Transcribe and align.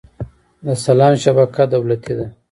د 0.65 0.67
سلام 0.85 1.13
شبکه 1.23 1.63
دولتي 1.73 2.13
ده؟ 2.17 2.25